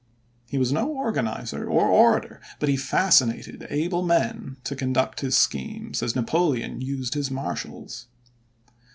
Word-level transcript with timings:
He 0.49 0.57
was 0.57 0.71
no 0.73 0.87
organizer 0.87 1.69
or 1.69 1.85
orator, 1.87 2.41
but 2.59 2.69
he 2.69 2.75
fascinated 2.75 3.67
able 3.69 4.01
men 4.01 4.57
to 4.63 4.75
conduct 4.75 5.19
his 5.19 5.37
schemes, 5.37 6.01
as 6.01 6.15
Napoleon 6.15 6.81
used 6.81 7.13
his 7.13 7.29
marshals. 7.29 8.07